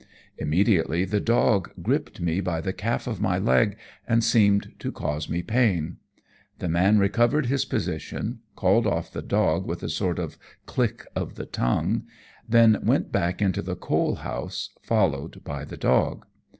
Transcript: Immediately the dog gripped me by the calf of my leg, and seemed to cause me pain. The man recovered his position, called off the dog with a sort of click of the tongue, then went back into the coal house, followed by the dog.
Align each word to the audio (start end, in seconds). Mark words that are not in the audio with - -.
Immediately 0.39 1.05
the 1.05 1.19
dog 1.19 1.71
gripped 1.79 2.19
me 2.19 2.39
by 2.41 2.59
the 2.59 2.73
calf 2.73 3.05
of 3.05 3.21
my 3.21 3.37
leg, 3.37 3.77
and 4.07 4.23
seemed 4.23 4.73
to 4.79 4.91
cause 4.91 5.29
me 5.29 5.43
pain. 5.43 5.97
The 6.57 6.67
man 6.67 6.97
recovered 6.97 7.45
his 7.45 7.65
position, 7.65 8.39
called 8.55 8.87
off 8.87 9.11
the 9.13 9.21
dog 9.21 9.67
with 9.67 9.83
a 9.83 9.89
sort 9.89 10.17
of 10.17 10.39
click 10.65 11.05
of 11.15 11.35
the 11.35 11.45
tongue, 11.45 12.07
then 12.49 12.79
went 12.83 13.11
back 13.11 13.43
into 13.43 13.61
the 13.61 13.75
coal 13.75 14.15
house, 14.15 14.71
followed 14.81 15.43
by 15.43 15.65
the 15.65 15.77
dog. 15.77 16.25